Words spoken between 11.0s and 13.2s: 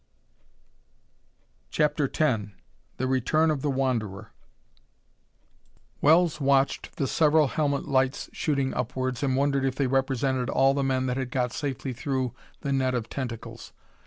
that had got safely through the net of